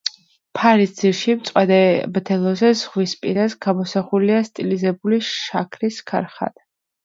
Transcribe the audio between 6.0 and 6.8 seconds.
ქარხანა.